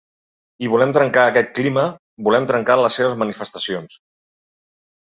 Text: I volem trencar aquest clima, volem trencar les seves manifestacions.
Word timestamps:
I 0.67 0.69
volem 0.75 0.93
trencar 0.95 1.25
aquest 1.31 1.53
clima, 1.59 1.85
volem 2.29 2.49
trencar 2.53 2.81
les 2.83 2.99
seves 3.01 3.17
manifestacions. 3.25 4.03